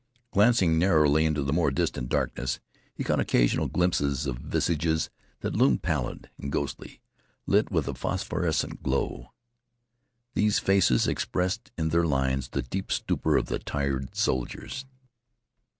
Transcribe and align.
Glancing 0.31 0.79
narrowly 0.79 1.25
into 1.25 1.43
the 1.43 1.53
more 1.53 1.69
distant 1.69 2.09
darkness, 2.09 2.59
he 2.95 3.03
caught 3.03 3.19
occasional 3.19 3.67
glimpses 3.67 4.25
of 4.25 4.39
visages 4.39 5.11
that 5.41 5.53
loomed 5.55 5.83
pallid 5.83 6.27
and 6.39 6.51
ghostly, 6.51 7.01
lit 7.45 7.69
with 7.69 7.87
a 7.87 7.93
phosphorescent 7.93 8.81
glow. 8.81 9.31
These 10.33 10.57
faces 10.57 11.07
expressed 11.07 11.69
in 11.77 11.89
their 11.89 12.07
lines 12.07 12.47
the 12.47 12.63
deep 12.63 12.91
stupor 12.91 13.37
of 13.37 13.45
the 13.45 13.59
tired 13.59 14.15
soldiers. 14.15 14.87